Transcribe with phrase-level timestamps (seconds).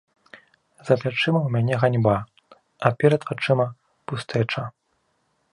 [0.87, 2.15] За плячыма ў мяне ганьба,
[2.89, 3.67] а перад вачыма
[4.13, 4.61] пустэча.